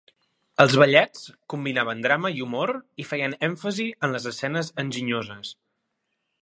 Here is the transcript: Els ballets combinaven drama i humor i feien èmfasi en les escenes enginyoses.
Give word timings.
Els 0.63 0.77
ballets 0.83 1.25
combinaven 1.53 2.01
drama 2.07 2.31
i 2.39 2.41
humor 2.47 2.73
i 3.05 3.07
feien 3.11 3.37
èmfasi 3.49 3.87
en 4.09 4.17
les 4.19 4.27
escenes 4.35 4.75
enginyoses. 4.85 5.55